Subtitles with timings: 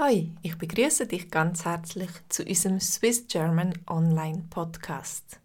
[0.00, 5.40] Hi, ich begrüße dich ganz herzlich zu unserem Swiss German Online Podcast.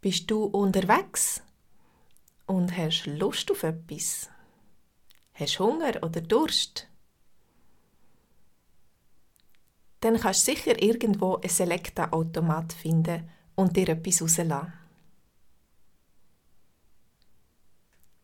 [0.00, 1.42] Bist du unterwegs
[2.46, 4.30] und hast Lust auf etwas?
[5.34, 6.88] Hast Hunger oder Durst?
[10.00, 14.72] Dann kannst du sicher irgendwo einen Selecta-Automat finden und dir etwas rauslassen.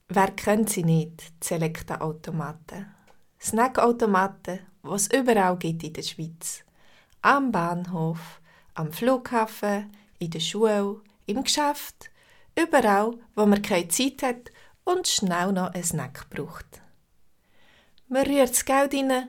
[0.09, 2.96] Wer kennt sie nicht, die Selecta-Automaten?
[3.41, 6.65] Snackautomaten, die es überall gibt in der Schweiz.
[7.23, 8.41] Am Bahnhof,
[8.75, 12.11] am Flughafen, in der Schule, im Geschäft,
[12.59, 14.51] überall, wo man keine Zeit hat
[14.85, 16.81] und schnell noch einen Snack braucht.
[18.09, 19.29] Man rührt das Geld rein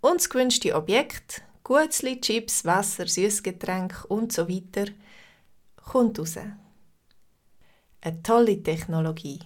[0.00, 4.90] und das gewünschte Objekt, Gutzli, Chips, Wasser, Süßgetränk und so weiter,
[5.76, 6.36] kommt raus.
[8.02, 9.40] Eine tolle Technologie,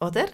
[0.00, 0.26] oder?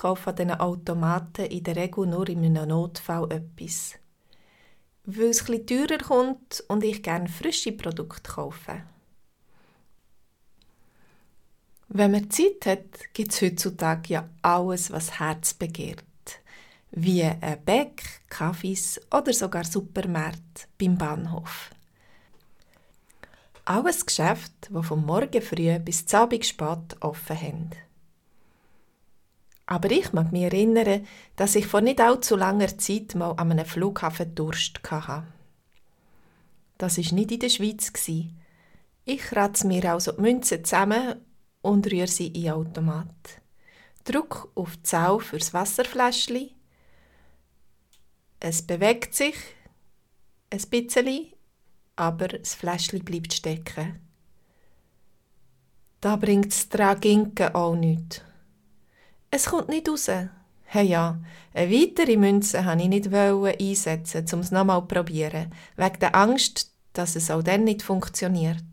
[0.00, 3.96] Kaufe an diesen Automaten in der Regel nur in einem Notfall etwas.
[5.04, 8.82] Weil es etwas teurer kommt und ich gerne frische Produkte kaufe.
[11.88, 16.00] Wenn man Zeit hat, gibt es heutzutage ja alles, was Herz begehrt.
[16.92, 21.72] Wie ein Bäck, Kaffees oder sogar Supermärkte beim Bahnhof.
[23.66, 27.89] Alles Geschäfte, die vom Morgen früh bis zum Abend spät offen haben.
[29.70, 33.64] Aber ich mag mich erinnern, dass ich vor nicht allzu langer Zeit mal an einem
[33.64, 35.28] Flughafen Durst hatte.
[36.76, 37.92] Das war nicht in der Schweiz.
[39.04, 41.24] Ich kratze mir also die Münzen zusammen
[41.62, 43.14] und rühre sie in den Automat.
[44.02, 46.50] Druck auf die Sau fürs Wasserfläschchen.
[48.40, 49.36] Es bewegt sich
[50.50, 51.26] ein bisschen,
[51.94, 54.00] aber das Fläschchen bleibt stecken.
[56.00, 58.22] Da bringt das Traginken auch nichts.
[59.30, 60.10] Es kommt nicht raus.
[60.64, 61.18] Hey ja,
[61.54, 66.72] eine weitere Münze wollte ich nicht einsetzen, um es nochmal zu probieren, wegen der Angst,
[66.92, 68.64] dass es auch dann nicht funktioniert.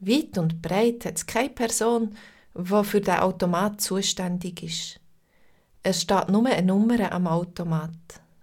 [0.00, 2.16] Weit und breit hat es keine Person,
[2.54, 5.00] die für den Automat zuständig ist.
[5.82, 7.90] Es steht nur eine Nummer am Automat.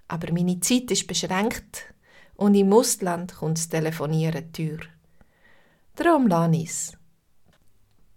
[0.08, 1.94] Aber meine Zeit ist beschränkt
[2.36, 4.80] und im Ausland kommt das Telefonieren teuer.
[5.96, 6.94] Darum lasse ich es.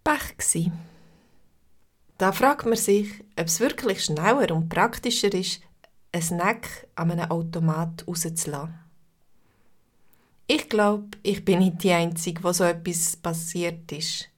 [0.04, 0.70] Pech gsi.
[2.20, 5.62] Da fragt man sich, ob es wirklich schneller und praktischer ist,
[6.12, 8.78] ein Snack an einem Automat rauszulassen.
[10.46, 14.28] Ich glaube, ich bin nicht die Einzige, wo so etwas passiert ist.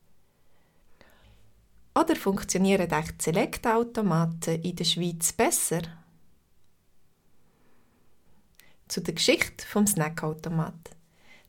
[1.98, 5.82] Oder funktionieren echt Select-Automaten in der Schweiz besser?
[8.86, 10.90] Zu der Geschichte vom Snackautomat.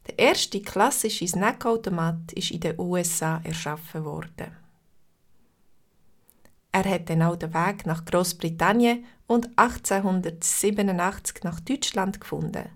[0.07, 4.62] Der erste klassische Snackautomat ist in den USA erschaffen worden.
[6.73, 12.67] Er hat dann auch den Weg nach Großbritannien und 1887 nach Deutschland gefunden.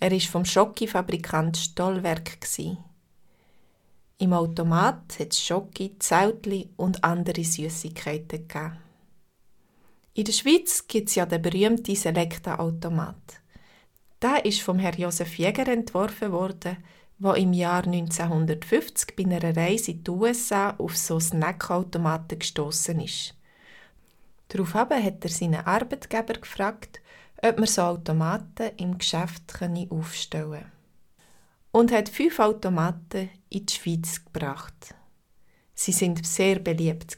[0.00, 2.38] Er ist vom Schokifabrikant Stollwerk
[4.16, 8.78] Im Automat hat es Schoki, Zeltli und andere Süßigkeiten gegeben.
[10.14, 13.42] In der Schweiz gibt es ja den berühmten Selecta-Automat.
[14.22, 16.78] Der ist vom Herrn Josef Jäger entworfen worden
[17.22, 23.34] der im Jahr 1950 bei einer Reise in die USA auf so Snackautomaten gestoßen ist.
[24.48, 27.00] Daraufhin hat er seinen Arbeitgeber gefragt,
[27.40, 29.54] ob man so Automaten im Geschäft
[29.90, 30.72] aufstellen könne.
[31.70, 34.94] Und hat fünf Automaten in die Schweiz gebracht.
[35.74, 37.16] Sie sind sehr beliebt.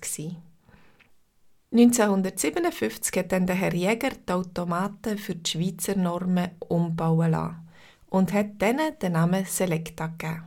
[1.72, 7.63] 1957 hat dann der Herr Jäger die Automaten für die Schweizer Normen umbauen lassen
[8.14, 10.44] und hat denen den Namen Selecta gegeben.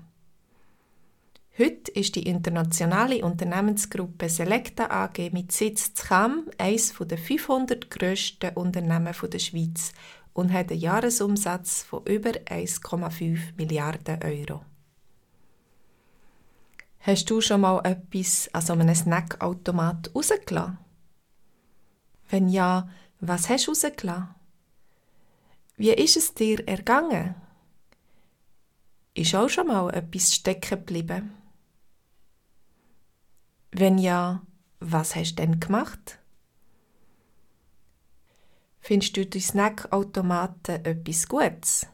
[1.59, 8.51] Heute ist die internationale Unternehmensgruppe Selecta AG mit Sitz in Cham eines der 500 grössten
[8.53, 9.91] Unternehmen der Schweiz
[10.31, 14.63] und hat einen Jahresumsatz von über 1,5 Milliarden Euro.
[16.99, 20.77] Hast du schon mal etwas an so einem Snackautomat rausgelassen?
[22.29, 22.87] Wenn ja,
[23.19, 24.29] was hast du rausgelassen?
[25.75, 27.35] Wie ist es dir ergangen?
[29.17, 31.31] Ist auch schon mal etwas stecken geblieben?
[33.71, 34.43] Wenn ja,
[34.79, 36.19] was hast du denn gemacht?
[38.79, 41.87] Findest du die Snackautomaten etwas Gutes?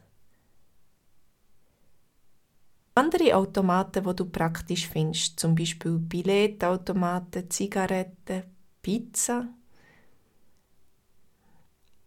[2.93, 8.43] Andere Automaten, die du praktisch findest, zum Beispiel Billetautomaten, Zigaretten,
[8.81, 9.47] Pizza.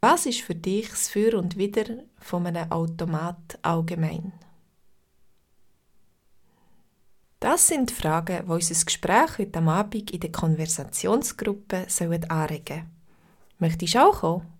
[0.02, 4.34] Was ist für dich das Für und Wider von einem Automat allgemein?
[7.48, 11.86] Das sind Fragen, die unser Gespräch heute Abend in der Konversationsgruppe
[12.28, 12.90] anregen sollen.
[13.60, 14.52] Möchtest du auch kommen?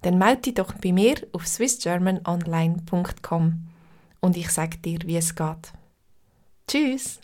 [0.00, 3.68] dann melde dich doch bei mir auf swissgermanonline.com
[4.20, 5.72] und ich sage dir, wie es geht.
[6.66, 7.20] Tschüss!